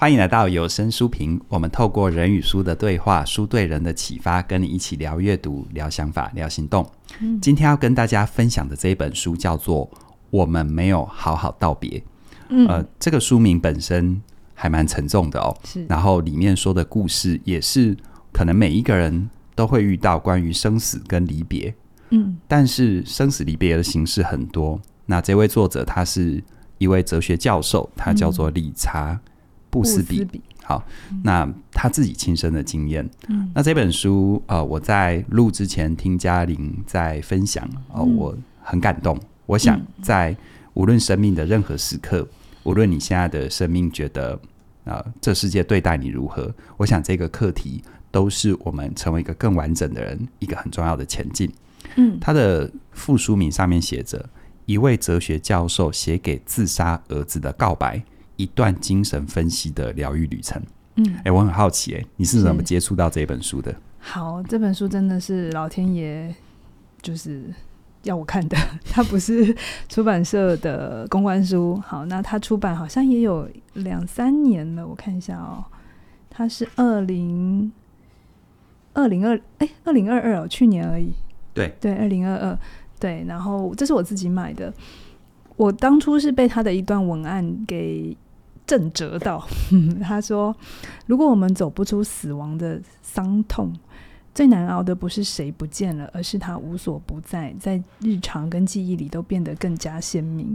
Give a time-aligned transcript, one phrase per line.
[0.00, 1.40] 欢迎来到有声书评。
[1.48, 6.88] 我们透过人与书的对话，书对人的启发，跟你一起聊阅读、聊想法、聊行动。
[7.18, 9.84] 嗯、今天要跟大家分享的这一本书叫做
[10.30, 11.98] 《我们没有好好道别》。
[12.50, 14.22] 嗯，呃，这个书名本身
[14.54, 15.52] 还蛮沉重的哦。
[15.64, 15.84] 是。
[15.88, 17.96] 然后里面说的故事也是
[18.30, 21.74] 可能每一个人都会遇到关于生死跟离别。
[22.10, 22.38] 嗯。
[22.46, 24.80] 但是生死离别的形式很多。
[25.06, 26.40] 那这位作者他是
[26.78, 29.18] 一位哲学教授，他叫做理查。
[29.70, 33.08] 布斯比，比好，嗯、那他自己亲身的经验。
[33.28, 39.16] 嗯，那这本书，呃，我在录之前听嘉玲在分享，哦、呃，我很感动。
[39.16, 40.36] 嗯、我想，在
[40.74, 42.28] 无论生命的任何时刻，嗯、
[42.64, 44.32] 无论你现在的生命觉得，
[44.84, 51.50] 啊、呃，这世界对待你如何，我想这个课题都是我们成为一个更完整的人一个很重要的前进。
[51.96, 54.28] 嗯，他的副书名上面写着
[54.66, 58.02] “一位哲学教授写给自杀儿子的告白”。
[58.38, 60.62] 一段精神分析的疗愈旅程。
[60.94, 63.74] 嗯，哎、欸，我很好奇、欸，哎，你是怎么接触到这本书的？
[63.98, 66.34] 好，这本书真的是老天爷
[67.02, 67.44] 就是
[68.04, 68.56] 要我看的，
[68.90, 69.54] 它不是
[69.88, 71.76] 出版社的公关书。
[71.84, 75.64] 好，那它出版好像也有两三年了，我看一下哦，
[76.30, 77.70] 它是二零
[78.94, 81.12] 二零二哎二零二二哦，去年而已。
[81.52, 82.58] 对对，二零二二
[83.00, 84.72] 对，然后这是我自己买的，
[85.56, 88.16] 我当初是被他的一段文案给。
[88.68, 89.42] 震折到，
[90.04, 90.54] 他说
[91.08, 93.72] ：“如果我们走不出死亡的伤痛，
[94.34, 100.54] 最难熬的不是谁不见了，而是他无所不在，在日常跟记忆里都变得更加鲜明。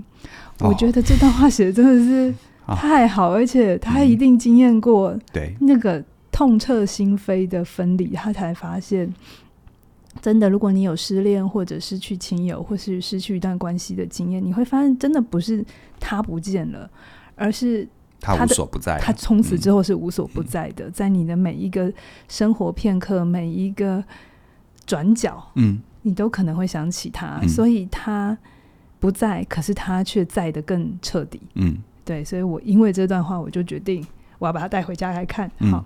[0.60, 2.32] 哦”我觉得这段话写的真的是
[2.78, 9.12] 太好，哦、而且他一定经验过对那个痛彻心扉的分离，他才发现，
[10.22, 15.66] 真的，如果你有失恋或者失去亲友，或是失去一段关系的经验，你会发现，真的不是
[16.00, 16.88] 他不见了，
[17.36, 17.90] 而是。
[18.24, 21.92] 他无所不在，他从此之后是无所不在的，嗯、在你的每一个
[22.30, 24.02] 生活片刻，每一个
[24.86, 28.38] 转角，嗯，你都可能会想起他，嗯、所以他
[29.02, 34.06] 不在，可是他却在的更彻底，嗯，对，所以我因为这段话，我就决定
[34.40, 35.52] 我要把它带回家来看。
[35.60, 35.86] 嗯、好，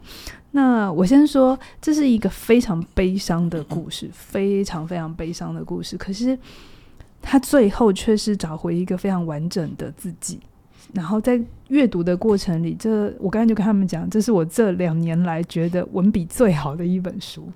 [0.52, 6.38] 那我先说，这是一个非常悲伤的故事，非常非常悲伤的故事，可是
[7.20, 10.40] 他最后却是找回一个非常完整的自己。
[10.94, 17.48] 然后在阅读的过程里，这我刚才就跟他们讲，这是我这两年来觉得文笔最好的一本书。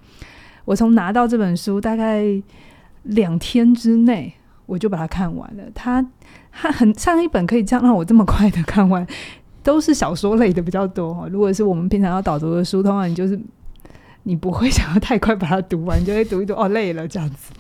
[0.66, 2.24] 我从拿到这本书大概
[3.04, 4.32] 两天之内，
[4.66, 5.64] 我就把它看完了。
[5.74, 6.06] 它
[6.52, 9.06] 它很上一本可以这样让我这么快的看完，
[9.64, 11.28] 都是小说类的比较多哈。
[11.30, 13.40] 如果是我们平常要导读的书，通常你就是
[14.24, 17.52] 你不会想要太快把它读完，你就会读一读哦，累了这样子。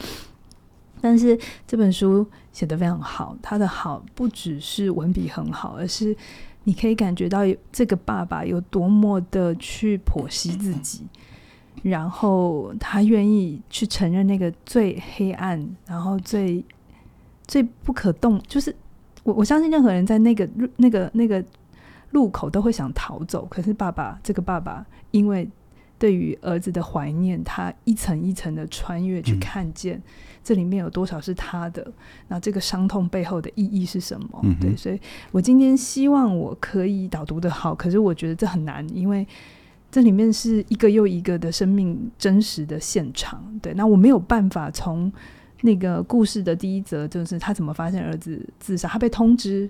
[1.01, 6.15] 但是这本书写得非常好，他的好不只是文笔很好，而是
[6.63, 7.39] 你可以感觉到
[7.71, 11.05] 这个爸爸有多么的去剖析自己，
[11.81, 16.63] 然后他愿意去承认那个最黑暗，然后最
[17.47, 18.75] 最不可动，就是
[19.23, 20.47] 我我相信任何人在那个
[20.77, 21.43] 那个那个
[22.11, 25.49] 路口都会想逃走，可是爸爸这个爸爸因为。
[26.01, 30.01] 对于儿子的怀念，他一层一层的穿越去看见，
[30.43, 31.81] 这里面有多少是他的？
[31.83, 31.93] 嗯、
[32.29, 34.41] 那这个伤痛背后的意义是什么？
[34.43, 34.99] 嗯、对，所以
[35.31, 39.27] 我今天希望我可以导读的好，可是我觉得这很难，因为
[39.91, 43.43] 这里面是一个又一个的生命真实的现场。
[43.61, 45.11] 对，那我没有办法从
[45.61, 49.69] 那个故事的第一则，就是他怎么发现儿子自杀，他被通知，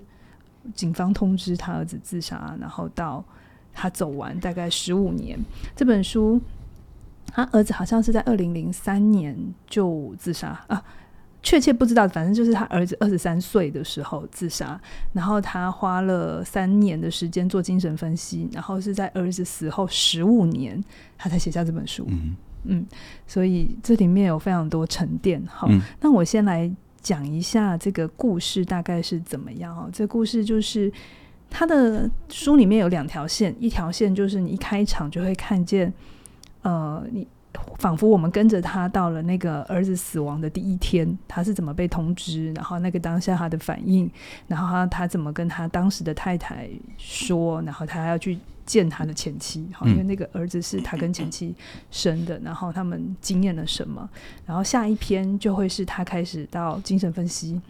[0.74, 3.24] 警方通知他儿子自杀，然后到。
[3.74, 5.42] 他走完大概十五年，
[5.74, 6.38] 这本书，
[7.32, 10.84] 他儿子好像是在二零零三年就自杀啊，
[11.42, 14.80] 确切不知道，反正就是他儿子二十三岁的时候自杀，
[15.12, 20.82] 然后他花了三年的时间做精神分析，然后是在儿子死后十五年，
[21.16, 22.06] 他才写下这本书。
[22.08, 22.86] 嗯，嗯，
[23.26, 25.42] 所以这里面有非常多沉淀。
[25.46, 30.92] 好，嗯、那我先来讲一下这个故事大概是怎么样哦，这故事就是。
[31.54, 35.92] 他的书里面有两条线，一条线就是你一开场就会看见，
[36.62, 37.26] 呃，你
[37.78, 44.10] 仿佛我们跟着他到了那个儿子死亡的第一天，他是怎么被通知，然后那个当下他的反应，
[44.48, 51.54] 然后他他怎么跟他当时的太太说，然后他要去见他的前妻，好，因为那个儿子是他跟前妻
[51.90, 54.08] 生的，然后他们经验了什么，
[54.46, 57.60] 然后下一篇就会是他开始到精神分析。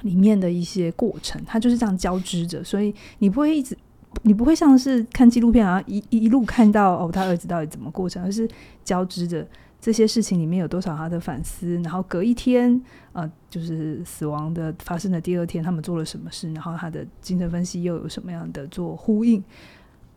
[0.00, 3.78] 里面的一些过程，他就是这样交织着，所以你不会一直，
[4.22, 8.48] 你不会像是看纪录片啊，一一路看到哦，他儿子到底怎么过程，而是
[8.84, 9.46] 交织着
[9.80, 12.80] 这些事情里面有多少他的反思，然后隔一天，
[13.12, 19.42] 呃，就是死亡的发生的第二天，他们做了什么事，然后他的精神分析又有什么样的做呼应，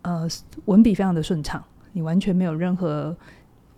[0.04, 0.28] 呃
[0.66, 1.64] 文笔非常的顺畅，
[1.94, 3.16] 你完全没有任何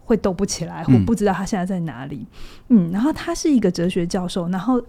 [0.03, 2.25] 会斗不起来，或不知道他现在在哪里。
[2.67, 4.81] 嗯，嗯，然后他是一个哲学教授，然后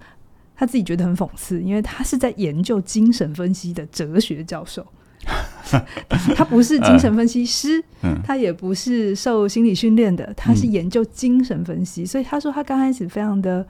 [0.56, 4.84] 他自己觉得很讽刺，因为他是在研究精神分析的哲学教授。
[6.34, 7.82] 他不是精神分析师，
[8.24, 13.66] 他也不是受心理训练的，他是研究精神分析，嗯、所以他说他刚开始非常的、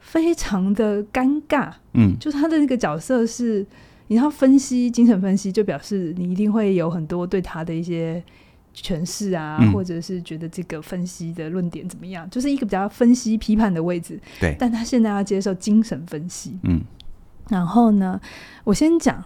[0.00, 1.72] 非常的尴尬。
[1.94, 3.66] 嗯，就是他的那个角色是，
[4.08, 8.22] 你要分析精神分析，就表示你一定会有很多对他的一些
[8.76, 14.20] 诠释啊，嗯、或者是觉得这个分析的论点怎么样，就是一个比较分析批判的位置。
[14.38, 16.58] 对，但他现在要接受精神分析。
[16.64, 16.82] 嗯，
[17.48, 18.20] 然后呢，
[18.64, 19.24] 我先讲。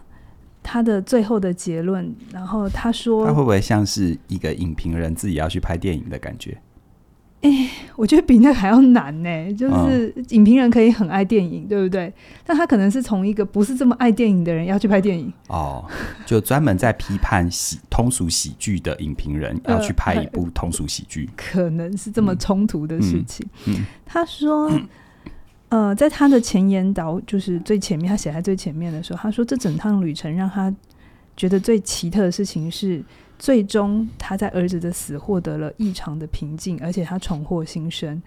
[0.67, 6.59] 他的最后的结论，然后他说：“他会不会像是一个影评人自己要去拍电影的感觉？”
[7.43, 9.55] 哎、欸，我觉得比那个还要难呢。
[9.55, 12.13] 就是影评人可以很爱电影，嗯、对不对？
[12.45, 15.85] 但他可能是从一个不是这么爱电影的人要去拍电影哦，
[16.27, 23.47] 就专门在批判喜通俗喜剧的影评人要去拍一部通俗喜剧，呃，可能是这么冲突的事情。
[23.67, 24.69] 嗯、他说。
[25.77, 30.75] 呃，在他的前言导，就是最前面，他写在最前面的时候，他说，这整趟旅程让他
[31.37, 33.05] 觉得最奇特的事情是，
[33.39, 38.23] 最终他在儿子的死获得了异常的平静，而且他重获新生，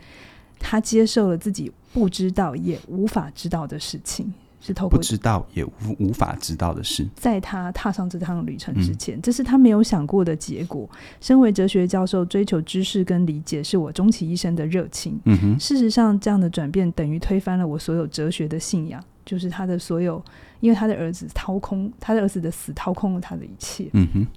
[0.60, 4.32] 他接受了自己不知道也无法知道的事情。
[4.62, 10.88] 是透过不知道也无无法知道的事，在他踏上这趟旅程之前，嗯、这是他没有想过的结果。
[11.22, 15.20] 身为哲学教授，追求知识跟理解是我终其一生的热情。
[15.26, 20.22] 嗯哼，事实上，这样的转变等于推翻了我所有哲学的信仰，就是他的所有，
[20.60, 23.90] 因为他的儿子掏空他的儿子的死，掏空了他的一切。
[23.94, 24.28] 嗯哼，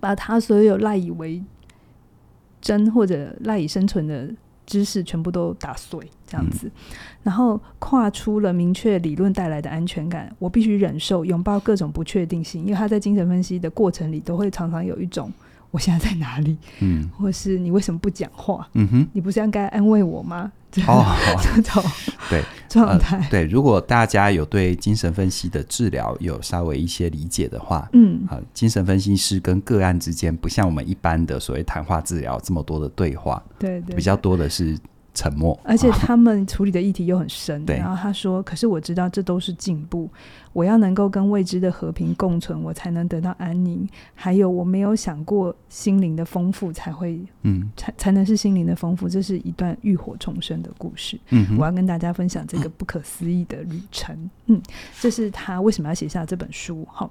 [0.00, 1.40] 把他所有赖以为
[2.60, 4.28] 真或者赖以生存的。
[4.70, 10.32] 知识全部都打碎，这样子，嗯、然后跨出了明确理论带来的安全感。
[10.38, 15.32] 我必须忍受拥抱各种不确定性，因为他在精神分析的过程里，都会常常有一种。
[15.72, 16.56] 我现在在哪里？
[16.80, 18.68] 嗯，或是你为什么不讲话？
[18.74, 20.52] 嗯哼，你不是应该安慰我吗？
[20.86, 21.04] 哦，
[21.42, 21.82] 这种
[22.28, 23.44] 对状态，对。
[23.44, 34.78] 如果大家有对精神分析的治疗有稍微一些理解的话，嗯，啊，精神分析师跟个案之间不像我们一般的所谓谈话治疗这么多的对话，对对，比较多的是。
[35.12, 37.64] 沉默，而且他们处理的议题又很深。
[37.66, 40.08] 对，然后他说：“可是我知道这都是进步，
[40.52, 43.88] 我要能够跟未知的和平共存，我才能得到安宁。
[44.14, 49.08] 还有，我没有想过心灵的丰富才会，嗯，才才能是心灵的丰富。
[49.08, 51.18] 这是一段浴火重生的故事。
[51.30, 54.30] 嗯，我要跟大家分享这个不可思议的旅程。
[54.46, 54.62] 嗯，
[55.00, 56.86] 这是他为什么要写下这本书。
[56.90, 57.10] 好。”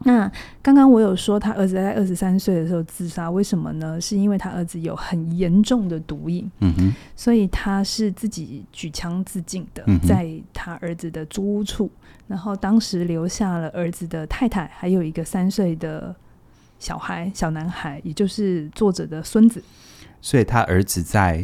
[0.00, 0.30] 那
[0.62, 4.00] 刚刚我有说他儿子在二十三岁的时候自杀，为什么呢？
[4.00, 11.90] 是因为他儿子有很严重的毒瘾，嗯哼，所以他是自己举枪自尽的，在他儿子的租屋处，
[12.28, 16.14] 然后当时留下了儿子的太太，还有一个三岁的
[16.78, 19.62] 小孩，小男孩，也就是作者的孙子。
[20.20, 21.42] 所以他儿子在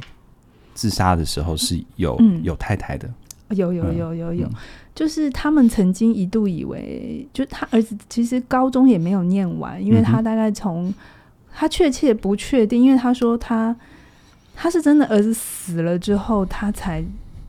[0.74, 3.08] 自杀的时候是有、嗯、有太太的，
[3.52, 4.46] 有有有有有。
[4.46, 4.54] 嗯
[4.94, 10.92] 就是他们曾经一度以为，就他儿子其实高中也没有念完，因为他大概从
[11.50, 13.74] 他确切不确定，因为他说他
[14.54, 17.02] 他是真的儿子死了之后，他才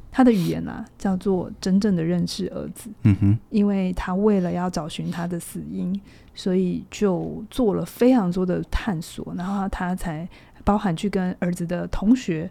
[0.09, 2.89] 他的语言啊叫做真正的认识儿子。
[3.03, 5.99] 嗯哼，因为他为了要找寻他的死因，
[6.33, 10.25] 所以就做了非常多的探索，然后他才
[10.63, 12.49] 包含去跟儿子的同学。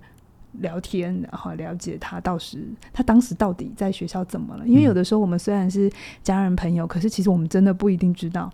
[0.60, 4.66] 聊天，然后了解他到时他当时到底在学校怎么了？
[4.66, 5.90] 因为有的时候我们虽然是
[6.22, 8.52] 家人朋友，嗯、可是其实我们真的不一定知道，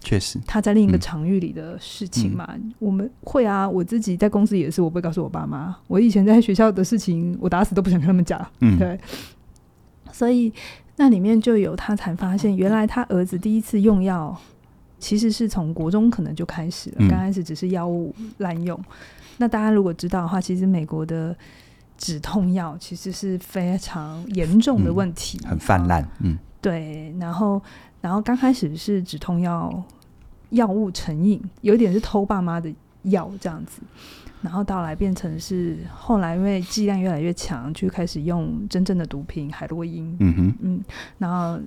[0.00, 2.46] 确实他在另一个场域里的事情嘛。
[2.54, 5.74] 嗯、我们会啊，我自己在公司也是，我不会告诉我爸妈。
[5.86, 8.46] 我以前在学校的事情，我打死都不想跟他们讲。
[8.60, 8.98] 嗯，对。
[10.12, 10.52] 所以
[10.96, 14.36] 那里面就有他才发现，原来他儿子第一次用药，
[14.98, 16.96] 其实是从国中可能就开始了。
[17.08, 18.78] 刚、嗯、开始只是药物滥用。
[19.38, 21.34] 那大家如果知道的话，其实美国的
[21.96, 26.06] 止痛药其实是非常严重的问题，嗯、很泛滥。
[26.20, 27.14] 嗯，对。
[27.18, 27.62] 然后，
[28.00, 29.82] 然后刚开始是止痛药
[30.50, 33.80] 药物成瘾，有点是偷爸妈的药这样子。
[34.42, 40.16] 然后到来变成是后来因为剂量越来越强，就开始用真正的毒品海洛因。
[40.20, 40.84] 嗯哼，嗯。
[41.18, 41.60] 然后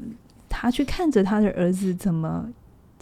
[0.47, 2.49] 他去看着他的儿子怎么。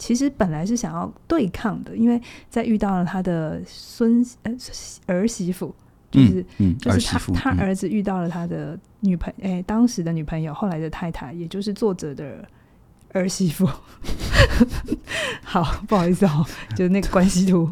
[0.00, 4.52] 其实本来是想要对抗的，因为在遇到了他的孙呃
[5.04, 5.74] 儿媳妇，
[6.10, 12.42] 就是、嗯嗯、就是他他儿子遇到了他的女朋友，哎、欸，当时的女朋友，后来的太太，也就是作者的
[13.12, 13.68] 儿媳妇。
[15.44, 17.70] 好，不好意思哦，就是那个关系图。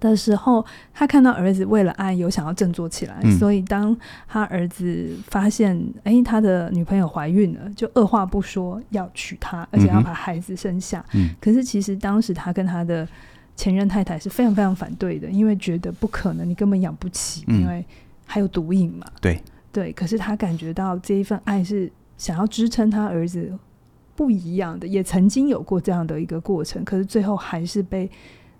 [0.00, 3.96] 的时候，他看到儿子为了爱有想要振作起来，嗯、所以当
[4.28, 11.04] 他儿子发现哎、欸、他的女朋友怀孕了，就二话不说要娶她，而且要把孩子生下。
[11.14, 13.08] 嗯、可是其实当时他跟他的
[13.56, 17.84] 前任太太是非常非常反对的，因为觉得不可能，你根本养不起，嗯、因为
[18.26, 19.06] 还有毒瘾嘛。
[19.20, 19.40] 对
[19.72, 23.50] 对，可是他感觉到这一份爱是想要支撑他儿子
[24.14, 28.10] 不一样的，也曾经有过这样的一个过程，可是最后还是被。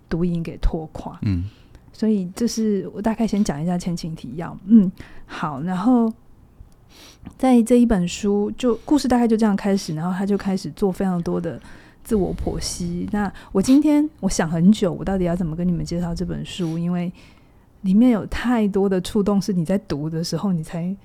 [0.09, 1.45] 毒瘾给拖垮，嗯，
[1.93, 4.91] 所以这是我大概先讲一下前情提要，嗯，
[5.27, 6.13] 好，然后
[7.37, 11.61] 在这一本书就故事大概就这样开始，然后他就开始做非常多的
[12.05, 13.09] 自我剖析。
[13.13, 16.79] 那我今天我想很久，我到底要怎么跟你们介绍这本书？
[16.79, 17.13] 因为
[17.83, 20.97] 里面有太多的触动，是你在读的时候，你才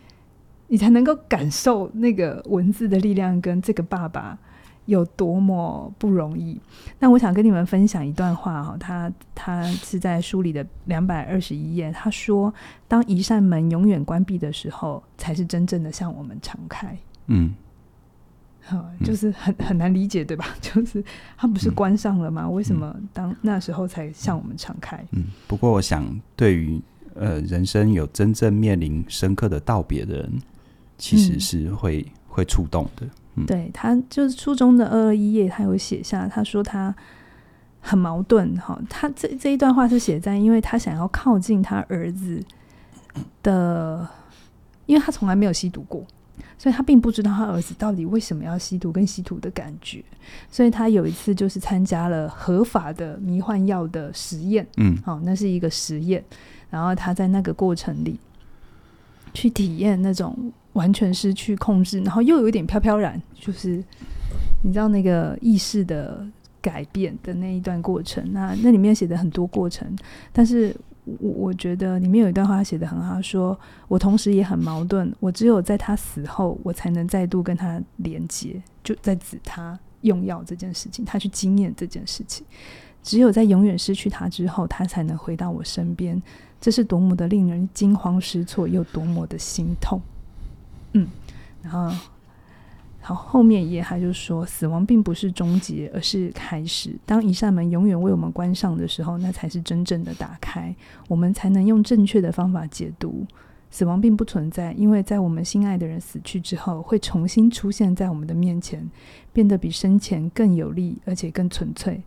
[0.67, 4.37] 你才能够感受那个文字的力量跟这个爸爸。
[4.85, 6.59] 有多么不容易？
[6.99, 11.91] 那我想跟你们分享一段话哈，他他是在书里的两百二十一页。
[11.91, 12.53] 他说
[12.87, 16.97] ：“当一扇门永远关闭的时候，才是真正的向我们敞开。”
[17.27, 17.53] 嗯，
[18.61, 20.45] 好就是很很难理解，对吧？
[20.59, 21.03] 就是
[21.37, 22.43] 他不是关上了吗？
[22.45, 25.03] 嗯、为什么当那时候才向我们敞开？
[25.11, 26.03] 嗯，不过我想，
[26.35, 26.81] 对于
[27.15, 30.41] 呃人生有真正面临深刻的道别的人，
[30.97, 33.07] 其实是会、嗯、会触动的。
[33.47, 36.93] 对，他就是初中的二二一页，他有写下，他说他
[37.79, 38.79] 很矛盾哈。
[38.89, 42.43] 他这这一段话是写在，因为他想要靠近他儿子
[43.41, 44.07] 的，
[44.85, 46.05] 因为他从来没有吸毒过，
[46.57, 50.03] 所以他并不知道他儿子到底为什么要吸毒跟吸毒的感觉。
[50.49, 56.23] 所以他有一次就是参加了合法的迷幻药的实验，嗯，好，那是一个实验，
[56.69, 58.19] 然后他在那个过程里
[59.33, 60.51] 去体验那种。
[60.73, 63.83] 完全失去控制，然后又有一点飘飘然，就是
[64.63, 66.25] 你知道那个意识的
[66.61, 68.23] 改变的那一段过程。
[68.31, 69.93] 那那里面写的很多过程，
[70.31, 70.73] 但是
[71.03, 73.59] 我我觉得里面有一段话写得很好，说
[73.89, 82.45] 我同时也很矛盾，我只有在他死后，我才能再度跟他连接，就在指他用药这件事情，他去经验这件事情，
[83.03, 86.23] 只有在永远失去他之后，他才能回到我身边。
[86.61, 89.99] 这是多么的令人惊慌失措，又多么的心痛。
[90.93, 91.07] 嗯，
[91.63, 91.97] 然后，
[93.01, 96.95] 好，后面一页他就说，死亡并不是终结，而是开始。
[97.03, 100.75] 当一扇门永远为我们关上的时候，那才是真正的打开，
[101.07, 103.25] 我们才能用正确的方法解读。
[103.71, 108.87] 死亡并不存在，因为在我们心爱的人死去之后，会重新出现在我们的面前，
[109.31, 112.03] 变得比生前更有力，而且更纯粹。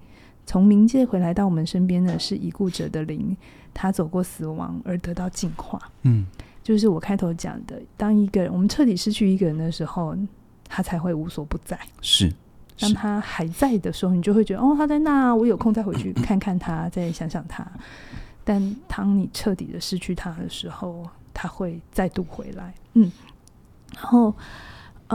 [0.47, 3.35] 从冥界回来到我们身边的是已故者的灵，
[3.75, 5.79] 他走过死亡而得到进化。
[6.03, 6.25] 嗯。
[6.63, 10.17] 就是我开头讲的，当一个人我们彻底失去一个人的时候，
[10.67, 11.79] 他才会无所不在。
[12.01, 12.33] 是，
[12.79, 17.67] 当他还在的时候，你就会觉得哦，他在那，我有空再回去看看他，再想想他。
[18.45, 22.73] 但当你彻底的失去他的时候，他会再度回来。
[22.95, 23.13] 嗯，
[23.95, 24.35] 然后。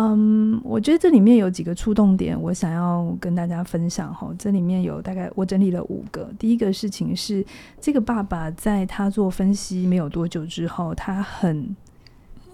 [0.02, 4.34] 嗯，我觉得这里面有几个触动点，我想要跟大家分享哈。
[4.40, 6.32] 这里面有大概我整理了五个。
[6.40, 7.46] 第一个事情是，
[7.82, 11.76] 这个爸爸在他做分析没有多久之后，他很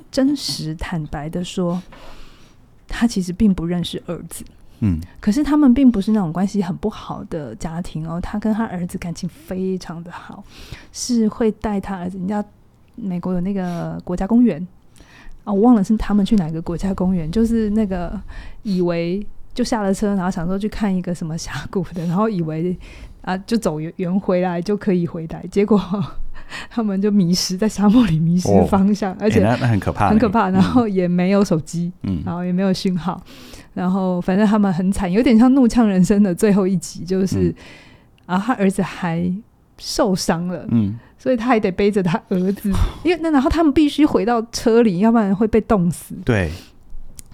[0.09, 1.79] 真实坦白的说，
[2.87, 4.43] 他其实并不认识儿子。
[4.79, 8.19] 嗯，可是他们并不是那种关系很不好的家庭哦。
[8.19, 10.43] 他跟他儿子感情非常的好，
[10.91, 12.17] 是会带他儿子。
[12.17, 12.43] 你知道，
[12.95, 14.67] 美国有那个国家公园。
[15.45, 18.19] 哦，我忘了是他们去哪个国家公园，就是那个
[18.63, 22.75] 以为就下了车，然后想说去看一个什么峡谷的，然后以为
[23.21, 25.79] 啊就走圆圆回来就可以回来，结果
[26.69, 33.21] 他们就迷失在沙漠里迷失方向，哦、而且、欸、那很可怕，很可怕，然后也没有手机，嗯，然后也没有讯号，
[33.73, 37.49] 然后反正他们很惨，有点像《怒呛人生》的最后一集，就是、
[38.27, 39.31] 嗯、啊，他儿子还
[39.77, 40.97] 受伤了，嗯。
[41.25, 42.71] 所以他还得背着他儿子，
[43.03, 46.13] 因为那然后他们必须回到车里，要不然会被冻死。
[46.23, 46.51] 对，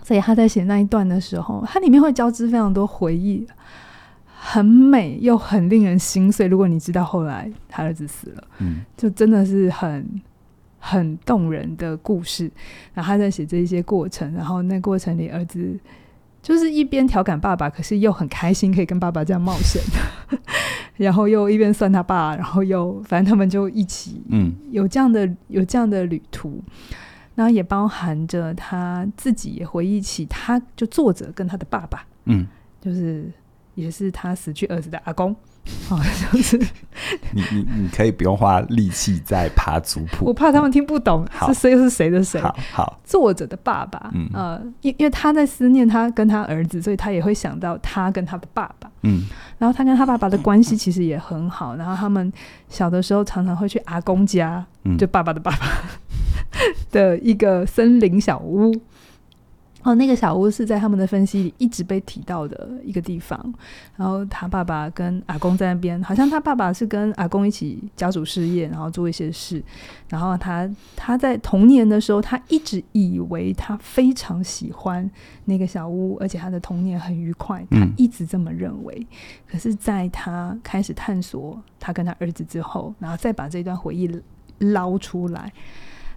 [0.01, 3.45] 所以他在写那一段的时候，他里面会交织非常多回忆，
[4.39, 6.47] 很美又很令人心碎。
[6.47, 10.21] 如果你知道后来他儿子死了，嗯，就真的是很
[10.79, 12.49] 很动人的故事。
[12.93, 15.77] 然后他在写这一些过程，然后那过程里儿子
[16.41, 19.81] 就是一边调侃爸爸，可是又很开心可以跟爸爸这样冒险。
[20.97, 26.63] 然后又一边算他爸，然后又反正他们就一起，嗯，有这样的、嗯、有这样的旅途，
[27.33, 32.45] 然后也包含着他自己也回忆起，他就作者跟他的爸爸，嗯，
[32.79, 33.31] 就是
[33.73, 35.35] 也是他死去儿子的阿公，
[35.87, 36.57] 好像是
[37.31, 44.29] 你你你可以不用花力气在爬族谱，我怕他们听不懂是谁是谁的谁，好，好，作者的爸爸，嗯。
[44.33, 48.89] 呃，因因为他在思念他跟他儿子，所以他也会想到他跟他的爸爸。
[49.03, 49.27] 嗯，
[49.57, 52.31] 然后他跟他爸爸的关系其实也很好，然后他们
[52.69, 55.67] 小的时候常常会去阿公家，嗯、就爸爸的爸爸
[56.91, 58.73] 的一个森林小屋。
[59.83, 63.53] 哦，那个小屋是在他们的分析里一直被提到的一个地方。
[63.95, 69.63] 然后他爸爸跟阿公在那边，好像他爸爸是跟阿公一起家族事业，然后做一些事。
[70.07, 75.09] 然后他他在童年的时候，他一直以为他非常喜欢
[75.45, 78.95] 那个小屋，而且他的童年很愉快，他一直这么认为。
[78.99, 79.07] 嗯。
[79.47, 84.09] 可是，在他开始探索他跟他儿子之后，然后再把这段回忆
[84.59, 85.51] 捞出来。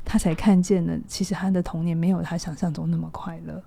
[0.04, 3.62] 他才看见了，其实他的童年没有他想象中那么快乐，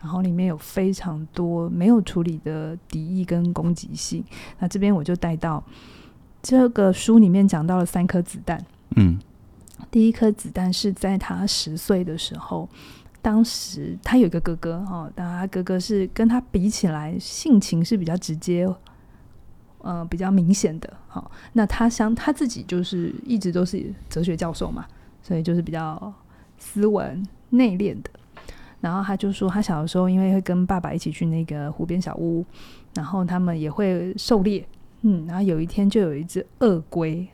[0.00, 4.24] 然后里面有非常多没有处理的敌意跟攻击性。
[4.58, 5.62] 那这边我就带到
[6.40, 8.64] 这个书里面讲到了三颗子弹。
[8.96, 9.18] 嗯，
[9.90, 12.68] 第一颗子弹是在他十岁的时候，
[13.20, 18.66] 当时他有一个哥哥哦，但他哥哥是跟他比起来性情是比较直接，
[19.78, 20.92] 呃，比较明显的。
[21.08, 24.86] 好，那他想他自己就是一直都是哲学教授嘛。
[25.22, 26.12] 所以就是比较
[26.58, 28.10] 斯文内敛的，
[28.80, 32.44] 然后他就说，他小的时候因为会跟爸爸一起去那个湖边小屋，
[32.94, 34.66] 然后他们也会狩猎，
[35.02, 37.26] 嗯，然后有一天就有一只鳄龟，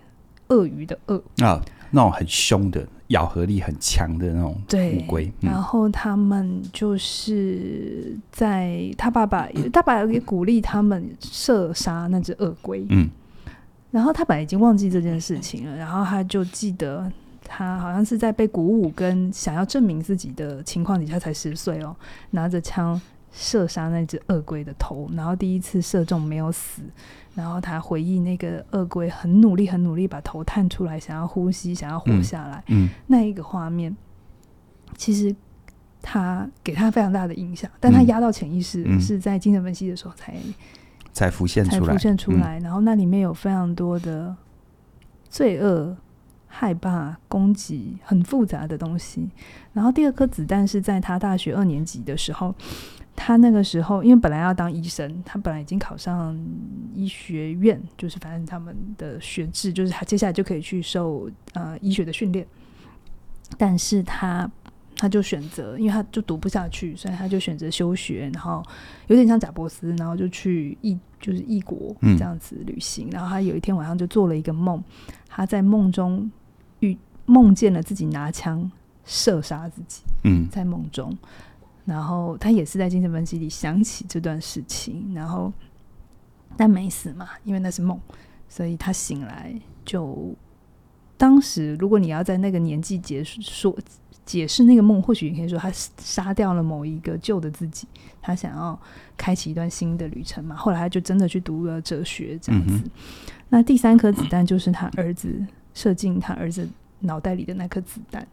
[0.49, 1.17] 鳄鱼的鳄。
[1.45, 13.09] 啊，那种很凶的，咬合力很强的那种乌龟，嗯，然后他们就是在他爸爸，他爸爸也鼓励他们射杀那只鳄龟，嗯，
[13.91, 17.13] 然后他本来已经忘记这件事情了，然后他就记得。
[17.49, 21.95] 他好像是在被鼓舞跟想要证明自己的情况底下，才十岁哦，
[22.31, 23.01] 拿着枪
[23.33, 26.83] 射杀那只鳄龟的头，然后第一次射中没有死，
[27.35, 33.97] 然后他回忆那个鳄龟很努力、很努力把头探出来，想要呼吸、想要活下来，嗯，嗯，那一个画面，
[34.97, 35.35] 其实
[36.03, 40.55] 他给他非常大的影响，但他压到潜意识是在精神分析的时候才、嗯、
[41.13, 44.35] 才浮现出来，才浮现出来，然后那里面有非常多的
[45.31, 45.97] 罪恶。
[46.59, 49.29] 害怕攻击，很复杂的东西。
[49.75, 52.55] 然后第二颗子弹是在他大学二年级的时候，
[53.15, 56.35] 他那个时候因为本来要当医生，他本来已经考上
[56.95, 62.47] 医学院，就是反正他们的学制就是他接下来就可以去受呃医学的训练。
[63.59, 64.51] 但是他
[64.97, 68.65] 他就选择，因为他就读不下去，所以他就选择休学，然后
[69.09, 73.09] 有点像贾伯斯，然后就去异就是异国这样子旅行。
[73.09, 73.11] 嗯。
[73.11, 74.83] 然后他有一天晚上就做了一个梦，
[75.29, 76.31] 他在梦中。
[76.81, 78.71] 与梦见了自己拿枪
[79.05, 81.17] 射杀自己，嗯，在梦中，
[81.85, 85.53] 然后他也是在精神分析里想起这段事情，然后
[86.57, 87.99] 但没死嘛，因为那是梦，
[88.49, 90.35] 所以他醒来就
[91.17, 93.79] 当时，如果你要在那个年纪结束说
[94.25, 97.87] 解释那个梦， 或许你可以说他杀掉了某一个旧的自己，
[98.21, 98.79] 他想要
[99.17, 100.55] 开启一段新的旅程嘛。
[100.57, 102.75] 后来他就真的去读了哲学，这样子。
[102.75, 102.91] 嗯、
[103.49, 105.47] 那第三颗子弹就是他儿子。
[105.77, 106.67] 射进他儿子
[107.01, 108.27] 脑袋里的那颗子弹，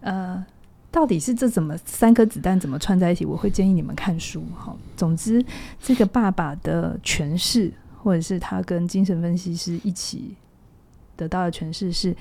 [0.00, 0.44] 呃，
[0.90, 3.24] 到底是这怎么三颗子弹怎么串在一起？
[3.24, 4.74] 我会建议你们看书哈。
[4.96, 5.42] 总之，
[5.80, 10.34] 这个爸爸的诠释，或者是他跟精神分析师一起
[11.14, 12.12] 得到的诠释是：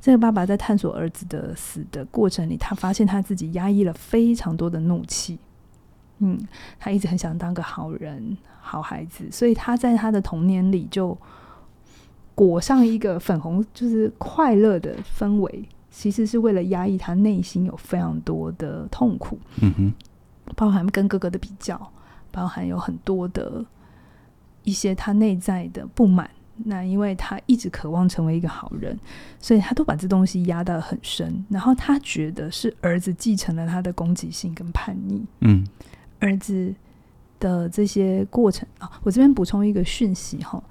[0.00, 5.36] 这个爸爸在探索儿子的死的过程里，他发现他自己压抑了非常多的怒气。
[6.18, 6.38] 嗯，
[6.78, 11.18] 他一直很想当个好人、好孩子，所以他在他的童年里就。
[12.38, 19.36] 裹上一个粉红，就是快乐的氛围，其实是为了压抑他内心有非常多的痛苦。
[19.60, 19.92] 嗯哼，
[20.54, 21.90] 包含跟哥哥的比较，
[22.30, 23.66] 包含有很多的
[24.62, 26.30] 一些他内在的不满。
[26.64, 28.96] 那因为他一直渴望成为一个好人，
[29.40, 31.44] 所以他都把这东西压得很深。
[31.48, 35.26] 然后他觉得是儿子继承了他的攻击性跟叛逆。
[35.40, 35.66] 嗯，
[36.20, 36.72] 儿子
[37.40, 40.62] 的这些过程啊，我这边补充一个讯息哈。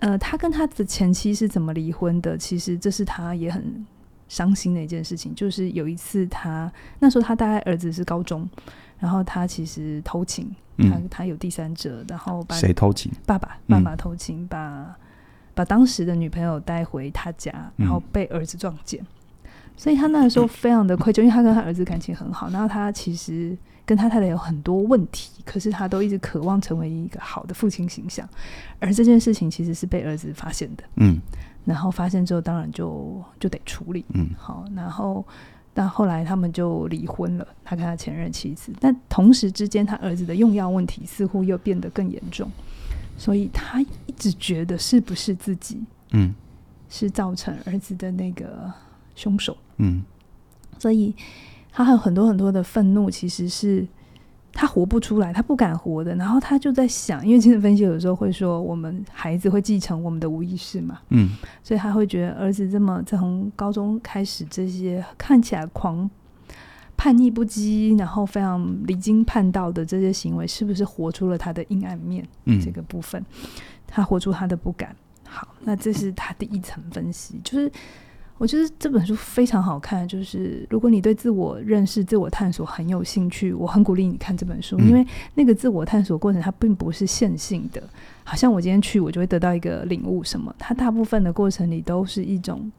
[0.00, 2.36] 呃，他跟他的前妻是怎么离婚的？
[2.36, 3.86] 其实这是他也很
[4.28, 5.34] 伤心的一件事情。
[5.34, 8.48] 就是有一次他，他那时候他大概儿子是高中，
[8.98, 13.12] 然后他其实偷情，他他有第三者，然后把谁偷情？
[13.26, 14.96] 爸爸，爸爸偷情，把
[15.54, 19.04] 把当时的女朋友带回他家，然后被儿子撞见，
[19.80, 23.56] 所以他那个时候非常的愧疚，因为他跟他儿子感情很好，然后他其实。
[23.86, 28.28] 跟他太太有很多问题，可是他都一直渴望成为一个好的父亲形象，
[28.78, 31.20] 而这件事情其实是被儿子发现的，嗯，
[31.64, 35.26] 然后发现之后当然就就得处理，嗯，好，然后
[35.74, 42.48] 但后来他们就离婚了，他跟他前任妻子，但同时之间他儿子的用药问题似乎又变得更严重，
[43.18, 46.32] 所以他一直觉得是不是自己，嗯，
[46.88, 48.72] 是造成儿子的那个
[49.20, 50.02] 凶手，嗯，
[50.78, 51.14] 所以。
[51.72, 53.86] 他还有很多很多的愤怒，其实是
[54.52, 56.12] 他活不出来，他不敢活的。
[56.16, 61.30] 然后他就在想，因为精神分析有时候会说，我们孩子会继承我们的无意识嘛，嗯，
[61.62, 66.10] 所以他会觉得儿子这么从高中开始这些看起来狂
[66.96, 72.26] 叛逆不羁，然后非常离经叛道的这些行为，是不是活出了他的阴暗面？
[72.46, 73.24] 嗯，这个部分，
[73.86, 74.94] 他活出他的不敢。
[75.24, 77.70] 好，那这是他第一层分析，就是。
[78.40, 87.82] 我觉得这本书非常好看，就是如果你对自我认识、自我探索很有兴趣，我很鼓励你看这本书，因为那个自我探索过程它并不是线性的，
[88.24, 92.72] 好像我今天去我就会得到一个领悟什么，它大部分的过程里都是一种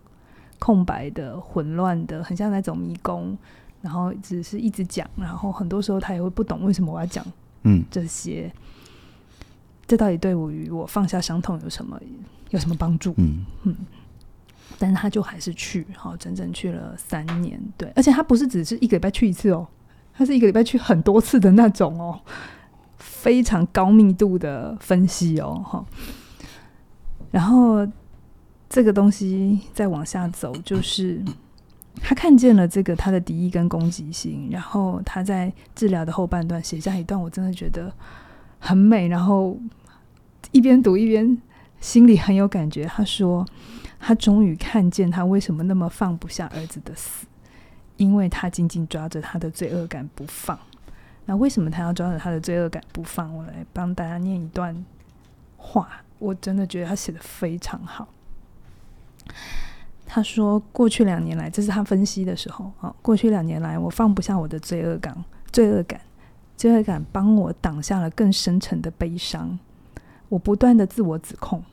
[0.57, 3.37] 空白的、混乱的，很像那种迷宫，
[3.83, 7.23] 然后只是一直讲，然后很多时候他也会不懂为什么我要讲
[7.65, 7.85] 嗯。
[7.91, 8.51] 这些，
[9.85, 12.01] 这到底对我与我放下伤痛有什么
[12.49, 13.13] 有什么帮助？
[13.17, 13.45] 嗯。
[13.61, 13.75] 嗯。
[14.81, 19.67] 但是他就还是去，好，整整去了三年，对，而且他不是只是一个礼拜去一次哦，
[20.11, 22.19] 他是一个礼拜去很多次的那种哦，
[22.97, 25.85] 非常高密度的分析哦，哈。
[27.29, 27.87] 然后
[28.67, 31.23] 这个东西再往下走，就是
[32.01, 37.93] 他看见了这个他的敌意跟攻击性，然后他在治疗的后半段写下一段，我真的觉得
[38.57, 39.59] 很美，然后
[40.51, 41.39] 一边读一边
[41.79, 42.85] 心里很有感觉。
[42.85, 43.45] 他说。
[44.01, 47.27] 他终于看见他为什么那么放不下儿子的死，
[47.97, 50.59] 因为他紧紧抓着他的罪恶感不放。
[51.25, 53.33] 那为什么他要抓着他的罪恶感不放？
[53.33, 54.83] 我来帮大家念一段
[55.55, 58.07] 话，我真的觉得他写的非常好。
[60.07, 62.93] 他说：“过去两年来，这是他分析的时候啊。
[63.01, 65.15] 过去两年来，我放不下我的罪恶感，
[65.53, 66.01] 罪恶感，
[66.57, 69.57] 罪恶感帮我挡下了更深沉的悲伤。
[70.27, 71.63] 我不断的自我指控。”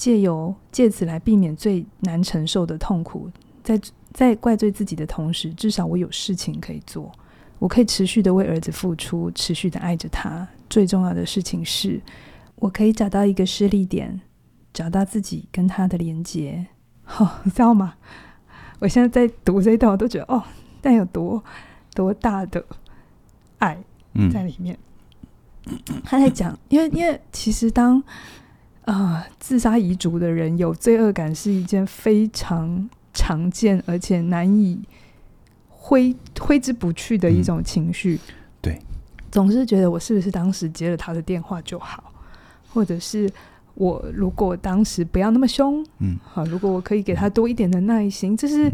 [0.00, 3.30] 借由借此来避免最难承受的痛苦，
[3.62, 3.78] 在
[4.14, 7.12] 在怪罪自己的同时，至少我有事情可以做，
[7.58, 10.48] 我可以持续的为儿子付出，持续的爱着他。
[10.70, 12.00] 最重要的事情是，
[12.54, 14.18] 我可以找到一个失力点，
[14.72, 16.66] 找到自己跟他的连接。
[17.02, 17.92] 好、哦，你知道吗？
[18.78, 20.42] 我现在在读这一段，我都觉得哦，
[20.80, 21.44] 但有多
[21.92, 22.64] 多大的
[23.58, 23.76] 爱
[24.32, 24.78] 在里面。
[25.66, 28.02] 嗯、他在讲，因为因为其实当。
[28.86, 34.80] 啊，自杀遗族的人有罪恶感是一件非常常见而且难以
[35.68, 38.14] 挥挥之不去的一种情绪。
[38.14, 38.78] 嗯，对，
[39.30, 42.12] 总是觉得我是不是当时接了他的电话就好，
[42.72, 43.30] 或者是
[43.74, 48.72] 我如果当时不要那么凶，嗯，好，如果我可以给他多一点的耐心，这是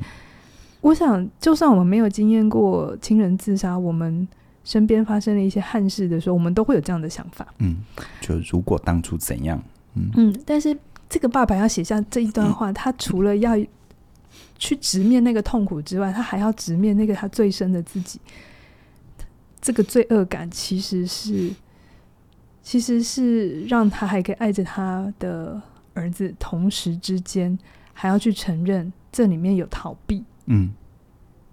[0.80, 4.26] 我想，就算我们没有经验过亲人自杀，我们
[4.64, 7.46] 身边发生了一些憾事的时候，我们都会有这样的想法。
[7.58, 7.78] 嗯，
[8.20, 9.62] 就如果当初怎样。
[10.16, 10.76] 嗯，但是
[11.08, 13.56] 这个爸爸要写下这一段话，他除了要
[14.58, 18.20] 去直面那个痛苦之外，他还要直面那个他最深的自己。
[19.60, 21.50] 这个罪恶感其实是，
[22.62, 25.60] 其实是让他还可以爱着他的
[25.94, 27.58] 儿子，同时之间
[27.92, 30.22] 还要去承认这里面有逃避。
[30.46, 30.70] 嗯，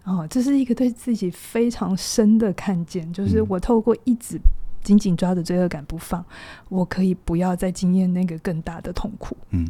[0.03, 4.39] 哦，这是一个对自己非常深的看见，就是我透过一直。
[4.83, 6.23] 紧紧抓着罪恶感不放，
[6.69, 9.35] 我可以不要再经验那个更大的痛苦。
[9.51, 9.65] 嗯，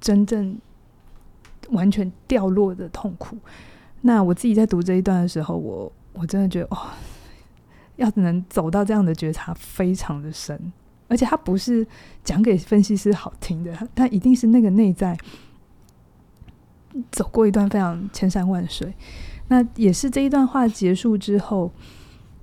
[0.00, 0.58] 真正
[1.70, 3.36] 完全掉落的痛苦。
[4.00, 6.78] 那我自己在读这一段的时候，我我真的觉得，哦，
[7.96, 10.72] 要能走到这样的觉察，非常的深。
[11.08, 11.86] 而且他不是
[12.22, 15.16] 讲给分析师好听的，他一定是那个内在
[17.10, 18.94] 走过一段非常千山万水。
[19.48, 21.70] 那也是这一段话结束之后。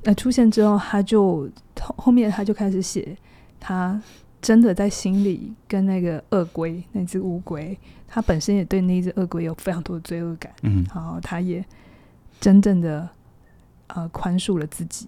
[0.07, 1.49] 那出现之后，他就
[1.85, 3.17] 后后面他就开始写，
[3.59, 4.01] 他
[4.41, 11.63] 真的在心里跟那个鳄龟那只乌龟，他本身也对那只鳄龟有非常多的罪恶感，嗯，然后他也
[12.39, 13.07] 真正的
[13.87, 15.07] 呃宽恕了自己，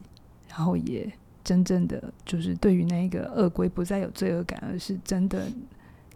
[0.50, 1.12] 然后也
[1.44, 5.48] 真正的就是对于那个鳄龟不再有罪恶感，而是真的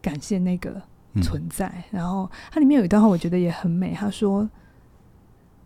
[0.02, 0.82] 感谢那个
[1.21, 1.67] 存在。
[1.67, 4.50] 嗯，然后它里面有一段话，我觉得也很美，他说。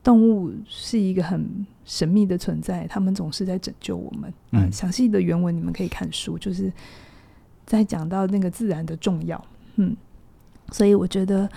[0.06, 4.32] 动物是一个很神秘的存在，他们总是在拯救我们。
[4.52, 6.72] 嗯，详细的原文你们可以看书，就是
[7.66, 9.44] 在讲到那个自然的重要。
[9.78, 9.98] 嗯，
[10.72, 11.50] 所以我觉得，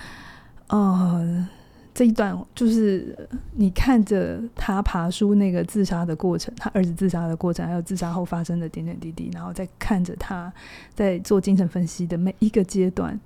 [0.68, 1.46] 呃，
[1.92, 10.50] 这一段就是你看着他爬书那个自杀的过程，他儿子自杀的过程，还有自杀后发生的点点滴滴，然后再看着他
[10.94, 13.20] 在做精神分析的每一个阶段。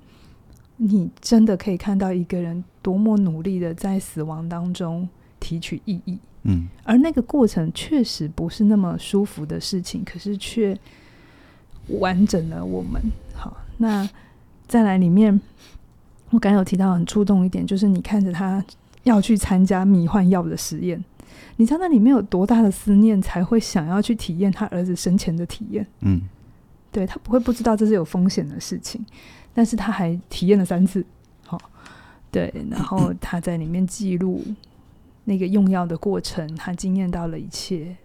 [0.76, 5.08] 你真的可以看到一个人多么努力的在死亡当中
[5.38, 10.76] 提取意义，嗯，而那个过程确实不是那么舒服的事情，可是却
[12.00, 13.00] 完整了我们。
[13.34, 14.08] 好，那
[14.66, 15.40] 再来里面，
[16.30, 18.64] 我刚才有提到很触动一点，就是你看着他
[19.04, 21.04] 要去参加迷幻药的实验，
[21.56, 25.86] 你知道那里面有多大的思念，才会想要去体验他儿子生前的体验？
[26.00, 26.22] 嗯，
[26.90, 29.04] 对，他不会不知道这是有风险的事情，
[29.54, 31.04] 但是他还体验了三次。
[31.46, 31.60] 好，
[32.30, 34.42] 对，然后他在里面记录
[35.24, 37.96] 那个用药的过程，他惊艳到了一切。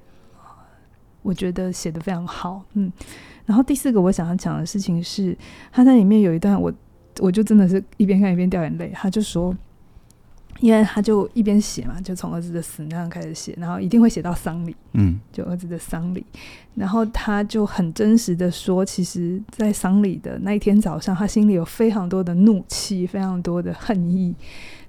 [1.21, 2.91] 我觉得写的非常好，嗯。
[3.45, 5.37] 然后第四个我想要讲的事情是，
[5.71, 6.73] 他在里面有一段我。
[7.19, 8.91] 我就真的是一边看一边掉眼泪。
[8.93, 9.51] 他就说，
[10.59, 16.25] 因为他就一边写嘛，就从儿子的死那样开始写，然后一定会写到丧礼，嗯，就儿子的丧礼。
[16.75, 24.33] 然后他就很真实的说，其实，在丧礼的那一天早上，他心里有非常多的怒气，非常多的恨意。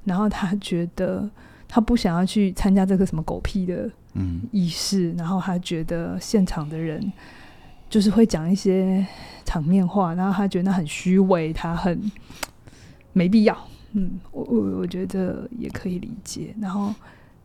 [0.05, 1.29] 然后他觉得
[1.67, 7.13] 他不想要去参加这个什么狗屁的嗯仪式，然后他觉得现场的人。
[7.91, 9.03] 就是会讲一些
[9.47, 11.99] 场面话，然后他觉得那很虚伪，他很
[13.15, 13.57] 没必要。
[13.93, 16.55] 嗯，我我我觉得也可以理解。
[16.61, 16.95] 然后，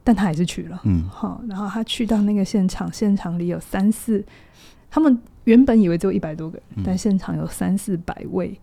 [0.04, 0.82] 但他还是去了。
[0.84, 1.42] 嗯，好。
[1.48, 4.24] 然后他去到那个现场，现场里有三四，
[4.90, 8.60] 他们原本以为只有一百多个人，嗯，但现场有三四百位，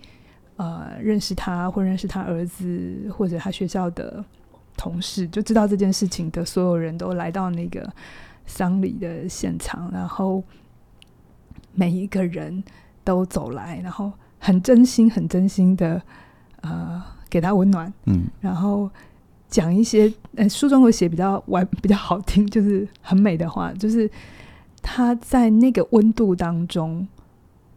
[0.57, 4.25] 呃，认识他或认识他儿子或者他学校的
[4.77, 7.91] 同事，就知道这件事情的所有人都来到那个
[8.47, 10.43] 丧礼的现场，然后。
[11.73, 12.65] 每一个人
[13.05, 16.03] 都走来，然后很真心、很真心的，
[16.63, 18.91] 呃，给他温暖，嗯，然后
[19.49, 24.11] 讲一些，呃，书中有写比较完、比较好听，就是很美的话，就是
[24.83, 27.07] 他在那个温度当中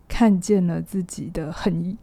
[0.07, 1.95] 看见了自己的恨意，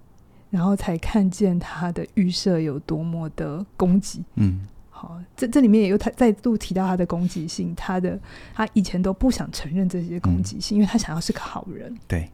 [0.48, 4.66] 然后才看见他的预设有多么的攻击，嗯。
[4.92, 8.20] 好，这这里面也有他再度提到他的攻击性，他的
[8.52, 11.96] 他以前都不想承认这些攻击性，嗯，因为他想要是个好人。
[12.06, 12.28] 对。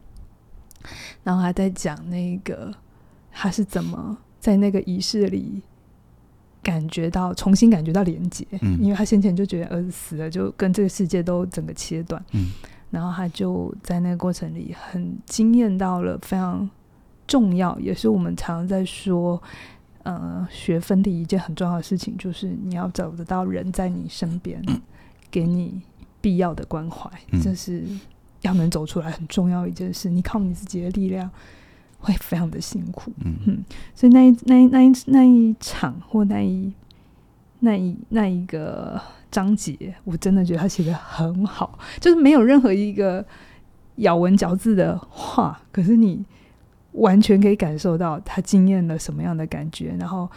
[1.23, 2.73] 然后还在讲那个
[3.31, 4.17] 他是怎么
[4.47, 5.61] 在那个仪式里
[6.63, 12.23] 感觉到重新感觉到连接，嗯，因为他先前就觉得儿子死了，就跟这个世界都整个切断。
[12.31, 12.51] 嗯。
[12.89, 16.69] 然后他就在那个过程里很惊艳到了非常
[17.27, 19.43] 重要，也是我们常常在说。
[20.03, 24.63] 呃，学分离一件很重要的事情，就是你要找得到人在你身边，
[25.29, 25.81] 给你
[26.21, 27.83] 必要的关怀，嗯，这是
[28.39, 30.09] 要能走出来很重要一件事。
[30.09, 31.29] 你靠你自己的力量
[31.99, 36.71] 会非常的辛苦，嗯，嗯，所以那一那一那一那一场或那一
[37.59, 43.25] 那一那一个章节，我真的觉得他写的很好，就是没有任何一个
[43.97, 46.25] 咬文嚼字的话，可是你。
[46.93, 50.27] 完全可以感受到他惊艳了什么样的感觉，然后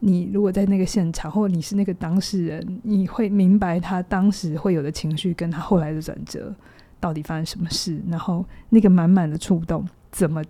[0.00, 6.52] 你如果在那个现场，或你是那个当事人，你会明白他当时会有的情绪，跟他后来的转折
[6.98, 10.42] 到底发生什么事，然后那个满满的触动，怎么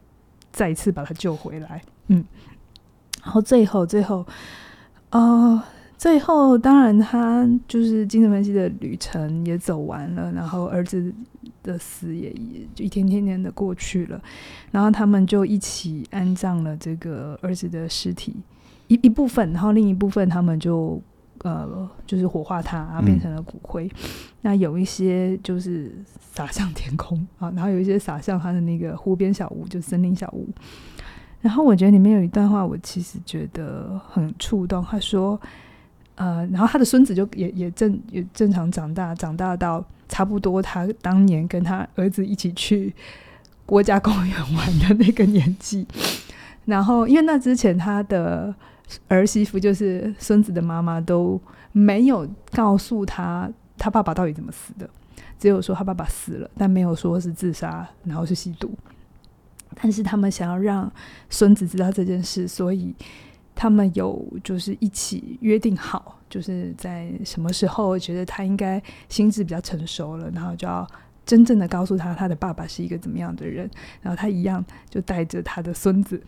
[0.53, 1.83] 再次把他救回来？
[2.09, 2.25] 嗯，
[3.23, 4.27] 然后最后最后，
[5.11, 5.63] 啊、呃。
[6.01, 11.13] 最后，当然他就是精神分析的旅程也走完了，然后儿子
[11.63, 12.31] 的死也
[12.79, 14.19] 一天天天的过去了，
[14.71, 18.35] 然后他们就一起安葬了这个儿子的尸体
[18.87, 20.99] 一一部分，然后另一部分他们就
[21.45, 23.87] 呃就是火化它，变成了骨灰。
[23.87, 23.93] 嗯、
[24.43, 30.49] 那有一些就是洒向天空啊，然后有一些洒向他的那个湖边小屋，就森林小屋。
[31.41, 34.85] 然后我觉得里面有一段话，我其实觉得很触动。
[34.85, 35.41] 他说。
[36.17, 42.95] 呃，然后他的孙子就也也正也正常长大，长大到差不多他当年跟他儿子一起去
[43.65, 45.87] 国家公园玩的那个年纪。
[46.67, 48.55] 然后，因为那之前他的
[49.09, 51.41] 儿媳妇就是孙子的妈妈都
[51.73, 54.89] 没有告诉他他爸爸到底怎么死的，
[55.39, 58.71] 只有说他爸爸死了，但没有说是自杀，然后是吸毒。
[59.75, 60.91] 但是他们想要让
[61.29, 62.95] 孙子知道这件事，所以。
[63.53, 70.87] 他们有就是一起约定好，就是在什么时候觉得他应该心智比较成熟了，然后就要
[71.27, 73.69] 真正的告诉他他的爸爸是一个怎么样的人。
[74.01, 76.23] 然后他一样就带着他的孙子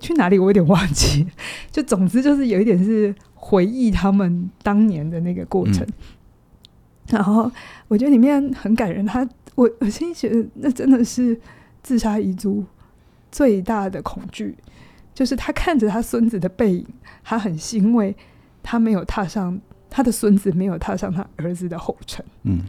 [0.00, 1.26] 去哪里，我有点忘记。
[1.70, 5.86] 就总之就是有一点是回忆他们当年的那个过程。
[5.86, 5.94] 嗯、
[7.10, 7.50] 然后
[7.86, 11.38] 我觉得里面很感人，他我 我心里觉得那真的是
[11.82, 12.64] 自杀遗族
[13.30, 14.56] 最大的恐惧。
[15.12, 16.86] 就是他看着他孙子的背影，
[17.22, 18.16] 他很欣慰，
[18.62, 19.60] 他没有踏上
[19.90, 22.24] 他的孙子没有踏上他儿子的后尘。
[22.44, 22.60] 嗯，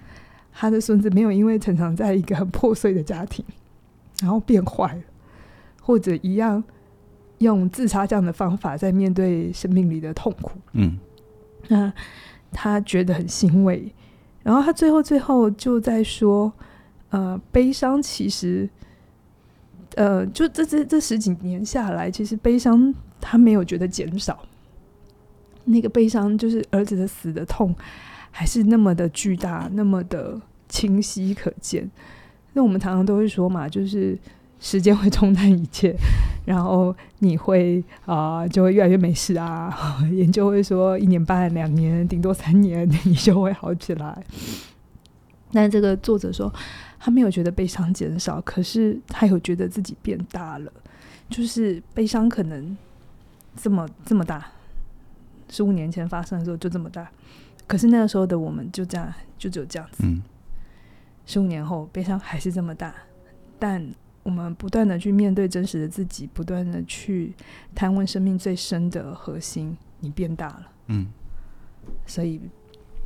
[0.51, 3.45] 他的孙子没有因为成长在一个很破碎的家庭，
[4.21, 5.01] 然后变坏了，
[5.81, 6.61] 或者一样
[7.41, 10.51] 用自杀这样的方法在面对生命里的痛苦。
[10.71, 10.97] 嗯，
[11.67, 11.93] 那
[12.51, 13.93] 他觉得很欣慰，
[14.41, 16.51] 然后他最后最后就在说，
[17.09, 18.69] 呃，悲伤其实。
[19.97, 24.39] 呃，就这这这十几年下来，其实悲伤他没有觉得减少。
[25.65, 27.75] 那个悲伤就是儿子的死的痛，
[28.31, 31.91] 还是那么的巨大，那么的清晰可见。
[32.53, 34.17] 那我们常常都会说嘛，就是
[34.61, 35.93] 时间会冲淡一切，
[36.45, 39.73] 然后你会啊、呃，就会越来越没事啊。
[40.11, 44.23] 研究会说，一年半、两年，顶多三年， 你就会好起来。
[45.51, 46.53] 但这个作者说，
[46.99, 50.71] 他没有觉得悲伤减少，可是他有觉得自己变大了。
[51.29, 52.77] 就是悲伤可能
[53.55, 54.45] 这么这么大，
[55.49, 57.09] 十五年前发生的时候就这么大，
[57.67, 60.03] 可是那个时候的我们就这样，就只有这样子。
[60.03, 60.21] 嗯
[61.23, 62.93] 十五年后，悲伤还是这么大，
[63.57, 63.85] 但
[64.23, 67.33] 我们不断的去面对真实的自己，不断的去
[67.73, 69.75] 探问生命最深的核心。
[69.99, 71.07] 你变大了，嗯，
[72.07, 72.41] 所以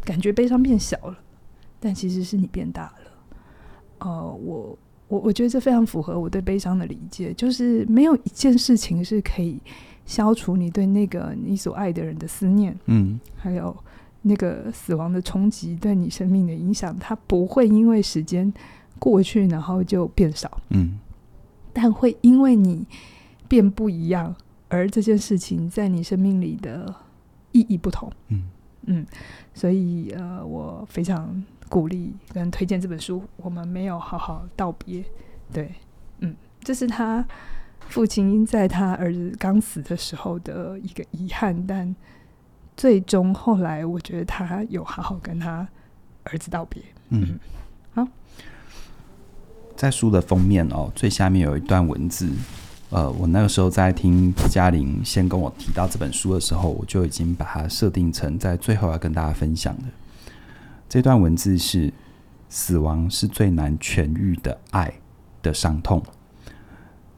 [0.04, 1.18] 感觉悲伤变小了，
[1.80, 2.94] 但其实是你变大了。
[4.00, 9.60] 呃，我我我觉得这非常符合我对悲伤的理解，就是没有一件事情是可以
[10.06, 13.76] 消除你对那个你所爱的人的思念，嗯，还有。
[14.28, 18.52] 那个死亡的冲击对你生命的影响，它不会因为时间
[18.98, 20.98] 过去然后就变少，嗯，
[21.76, 22.88] 但会因为你
[23.48, 24.34] 变不一样，
[24.70, 26.96] 而这件事情在你生命里的
[27.52, 28.44] 意义不同，嗯
[28.86, 29.06] 嗯，
[29.54, 33.22] 所以呃，我非常鼓励跟推荐这本书。
[33.36, 35.04] 我们没有好好道别，
[35.52, 35.76] 对，
[36.20, 37.24] 嗯，这是他
[37.90, 41.94] 父亲在他儿子刚死的时候的一个遗憾，但。
[42.78, 45.66] 最终后来，我觉得他有好好跟他
[46.26, 46.84] 儿子道别。
[47.08, 47.65] 嗯，好，
[49.76, 52.30] 在书的封面哦，最下面有一段文字。
[52.92, 59.84] 呃，我那个时候在听嘉玲先跟我提到这本书的时候，我就已经把它设定成在最后要跟大家分享的。
[60.88, 61.92] 这段文字是：
[62.48, 64.94] 死亡是最难痊愈的爱
[65.42, 66.02] 的伤痛，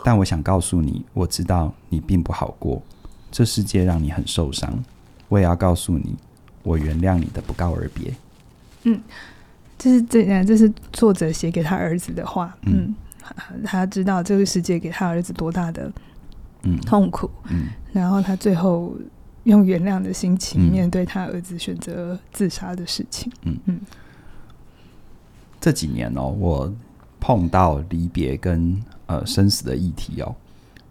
[0.03, 2.81] 但我想告诉你，我知道你并不好过，
[3.29, 4.83] 这世界让你很受伤。
[5.27, 6.15] 我也要告诉你，
[6.63, 8.13] 我原谅你的不告而别。
[8.83, 8.99] 嗯，
[9.77, 12.55] 这是这样，这是作者写给他儿子的话。
[12.63, 12.95] 嗯，
[13.51, 15.91] 嗯，他知道这个世界给他儿子多大的
[16.85, 17.29] 痛苦。
[17.49, 18.95] 嗯，嗯，然后他最后
[19.43, 23.31] 用原谅的心情面对他儿子选择自杀的事情。
[23.43, 23.79] 嗯嗯，
[25.59, 26.73] 这几年哦，我
[27.19, 30.35] 碰到离别跟呃生死的议题哦，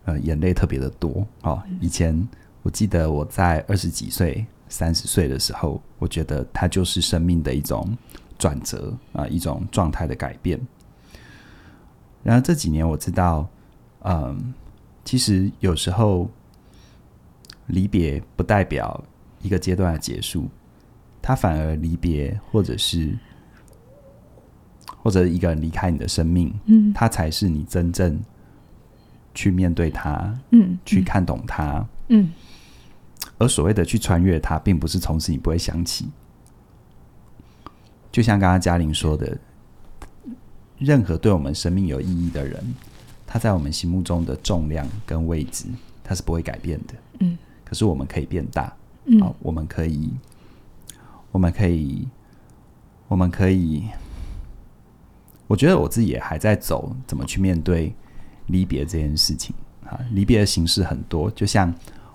[0.05, 1.63] 呃，眼泪特别的多哦。
[1.81, 2.27] 以前。
[2.63, 7.97] 我记得我在二十几岁、三十岁的时候，我觉得它就是生命的一种
[8.39, 10.61] 转折啊，一种状态的改变。
[12.23, 13.49] 然后这几年我知道，
[14.03, 14.53] 嗯，
[15.05, 16.29] 其实有时候
[17.67, 19.03] 离别不代表
[19.43, 20.49] 一个阶段的结束，
[21.23, 23.17] 它反而离别，或者是
[25.03, 28.21] 或者一个人离开你的生命，嗯，它才是你真正
[29.35, 32.33] 去面对它，嗯，去看懂它，嗯。
[33.39, 36.09] 而所谓的去穿越它，并不是从此你不会想起。
[38.17, 39.37] 就像刚刚嘉玲说的，
[40.79, 42.65] 任何对我们生命有意义的人，
[43.27, 45.67] 他在我们心目中的重量跟位置，
[46.03, 46.95] 他是不会改变的。
[47.19, 47.37] 嗯。
[47.63, 48.75] 可是我们可以变大。
[49.05, 49.21] 嗯。
[49.21, 50.15] 好，我们可以，
[51.31, 52.09] 我们可以，
[53.07, 53.85] 我们可以。
[55.47, 57.95] 我觉得我自己也还在走，怎么去面对
[58.47, 60.01] 离别这件事情啊？
[60.13, 61.71] 离别的形式很多，就像。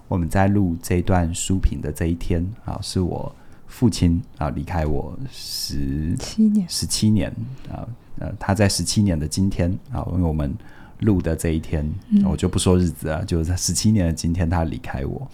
[0.07, 3.33] 我们在录这段书评的这一天啊，是我
[3.71, 7.31] 父亲啊离开我十七年，十七年
[7.71, 7.87] 啊，
[8.19, 10.53] 呃，他在十七年的今天啊，因为我们
[10.99, 15.25] 录的这一天，嗯，我就不说日子啊，就是在十七年的今天他离开我。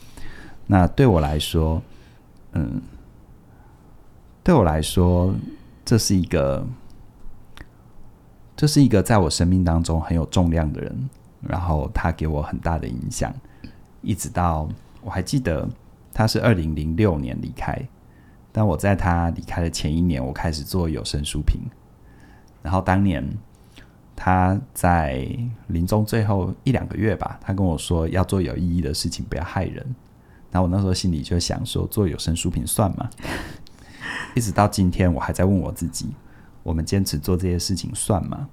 [0.67, 1.81] 那对我来说，
[2.53, 2.79] 嗯，
[4.43, 5.33] 对我来说，
[5.83, 6.65] 这是一个，
[8.55, 11.09] 这是一个在我生命当中很有重量的人，
[11.41, 13.33] 然后他给我很大的影响。
[14.01, 14.69] 一直到
[15.01, 15.67] 我还记得
[16.13, 17.81] 他是二零零六年离开，
[18.57, 21.61] 但我在他离开的前一年，我开始做有声书评。
[22.63, 23.23] 然后当年
[24.15, 25.29] 他在
[25.67, 29.85] 临终最后一两个月吧，他跟我说要做有意义的事情，不要害人。
[30.49, 33.07] 然后我那时候心里就想说，做有声书评算吗？
[34.33, 36.09] 一直到今天，我还在问我自己：
[36.63, 38.49] 我们坚持做这些事情算吗？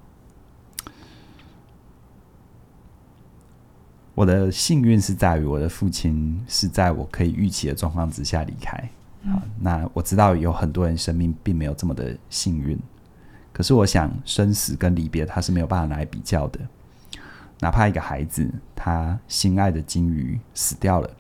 [4.14, 8.90] 我的幸运是在于我的父亲是在我可以预期的状况之下离开。
[9.31, 12.79] 好，那我知道有很多人生命并没有这么的幸运，
[13.52, 16.60] 可是我想生死跟离别，他是没有办法拿来比较的。
[17.60, 21.10] 哪怕一个孩子他心爱的金鱼死掉了，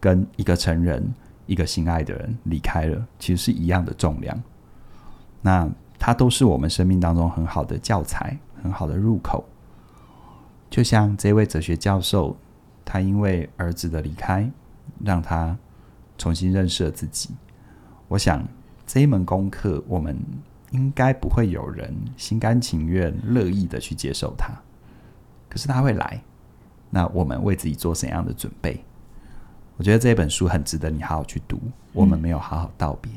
[0.00, 1.14] 跟一个成人
[1.46, 4.42] 一个心爱的人离开了，其实是一样的重量。
[5.40, 9.44] 那他都是我们生命当中很好的教材，很好的入口。
[10.68, 12.36] 就像这位哲学教授，
[12.84, 14.50] 他因为儿子的离开，
[15.04, 15.56] 让他
[16.18, 17.30] 重新认识了自己。
[18.08, 18.46] 我想，
[18.86, 20.18] 这一门功课，我们
[20.72, 24.52] 应该不会有人心甘情愿、乐意的去接受它。
[25.48, 26.22] 可是它会来，
[26.90, 28.84] 那我们为自己做怎样的准备？
[29.76, 31.58] 我觉得这本书很值得你好好去读。
[31.92, 33.12] 我们没有好好道别、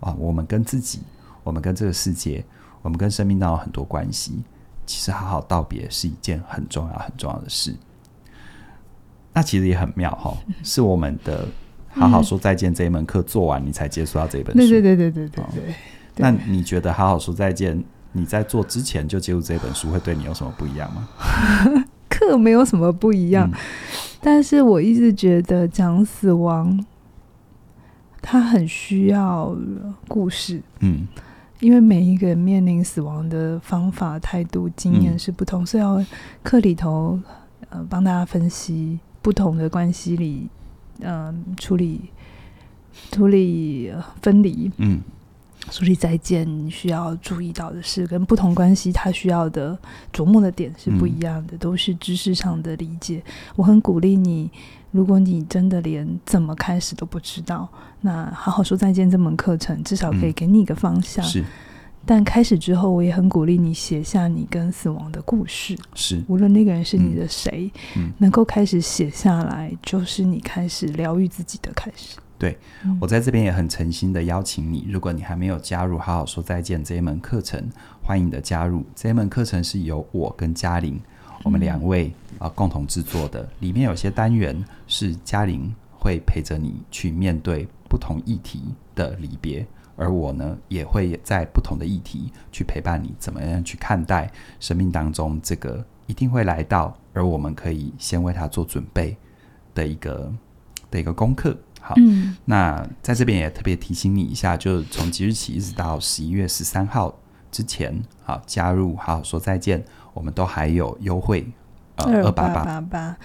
[0.00, 1.00] 嗯、啊，我们跟自己，
[1.42, 2.44] 我们跟这个世界，
[2.82, 4.42] 我们跟生命当中有很多关系。
[4.86, 7.74] 其实好好道别是一件很重要、很重要的事。
[9.32, 11.48] 那其实也很妙哈，是我们的
[11.94, 14.58] 好好说再见这一门课做完，你才接触到这本书。
[14.58, 15.74] 对对对对对对对。
[16.16, 17.82] 那你觉得好好说再见，
[18.12, 21.08] 你在做之前就接触这本书，会对你有什么不一样吗？
[22.10, 23.58] 课没有什么不一样，嗯、
[24.20, 26.84] 但是我一直觉得讲死亡，
[28.22, 29.56] 它很需要
[30.08, 30.62] 故事。
[30.80, 31.06] 嗯。
[31.60, 36.04] 因为每一个人面临死亡的方法、态度、经验是不同，嗯、所以要
[36.42, 37.18] 课里头
[37.70, 40.48] 呃帮大家分析不同的关系里，
[41.00, 42.00] 嗯、呃，处理
[43.10, 43.92] 处理
[44.22, 45.00] 分离，嗯，
[45.70, 49.78] 处理再见需要注意到的是，跟不同关系他需要的
[50.12, 53.22] 琢磨的点是不一样的，嗯、都是知识上的理解。
[53.56, 54.50] 我很鼓励你。
[54.94, 57.68] 如果你真的连怎么开始都不知道，
[58.02, 61.24] 那好好说再见这门课程至少可以给你一个方向。
[61.24, 61.44] 嗯、是，
[62.06, 65.76] 但开始之后，我也很鼓励你写下你跟死亡的故事。
[65.94, 72.18] 是，无论那个人是你的谁，嗯、能够开始写下来，就是你开始疗愈自己的开始。
[72.38, 72.58] 对，
[73.00, 77.62] 我在这边也很诚心的邀请你，如果你还没有加入好好说再见这一门课程，
[78.02, 78.84] 欢迎你的加入。
[78.94, 81.00] 这一门课程是由我跟嘉玲。
[81.42, 88.62] 我们两位啊共同制作的，里面有些单元是嘉玲会陪着你去面对不同议题
[88.94, 89.66] 的离别，
[89.96, 94.30] 而我呢也会在不同的议题去陪伴你，怎么样去看待
[94.60, 99.16] 生命当中这个一定会来到，而我们可以先为他做准备
[99.74, 100.32] 的一个
[100.90, 101.56] 的一个功课。
[101.80, 107.14] 好，嗯、那在这边也特别提醒你一下，就从即日起一直到十一月十三号
[107.52, 109.84] 之前，好加入，好好说再见。
[110.14, 111.44] 我们都还有优惠，
[111.96, 113.16] 呃，二八八八，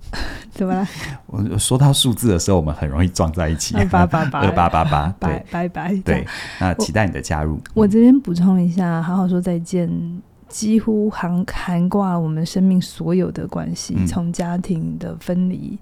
[0.58, 0.88] 怎么了？
[1.26, 3.76] 我说到数字的时候，我们很容易撞在一起。
[3.76, 5.94] 二八八八，二八八八， 对，拜拜。
[6.04, 6.26] 对，
[6.58, 7.54] 那期待你的加入。
[7.74, 9.88] 我，我这边补充一下，好好说再见，
[10.48, 15.78] 几乎涵涵盖我们生命所有的关系，嗯、从家庭的分离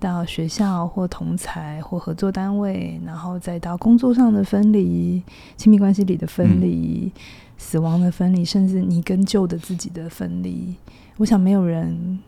[0.00, 5.22] 到学校或同才或合作单位，然后再到工作上的分离，
[5.56, 7.12] 亲密关系里的分离。
[7.14, 7.20] 嗯
[7.62, 10.74] 死亡的分离，甚至你跟旧的自己的分离，
[11.18, 12.18] 我想没有人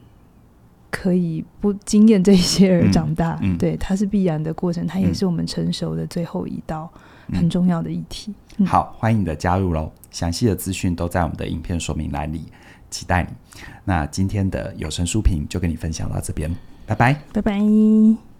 [0.93, 3.37] 可以不经验这些而长大。
[3.41, 6.89] 嗯嗯、对，它是必然的过程，它也是我们成熟的最后一道
[7.33, 8.33] 很重要的议题。
[8.67, 9.91] 好，欢迎你的加入喽！
[10.11, 12.43] 详细的资讯都在我们的影片说明栏里，
[12.91, 13.31] 期待你。
[13.85, 16.55] 那今天的有声书评就跟你分享到这边，
[16.87, 18.32] 拜拜，拜拜。